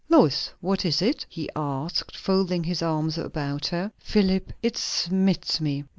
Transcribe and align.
"Lois! 0.09 0.51
what 0.61 0.83
is 0.83 0.99
it?" 0.99 1.27
he 1.29 1.47
asked, 1.55 2.17
folding 2.17 2.63
his 2.63 2.81
arms 2.81 3.19
about 3.19 3.67
her. 3.67 3.91
"Philip, 3.99 4.51
it 4.63 4.75
smites 4.75 5.61
me!" 5.61 5.83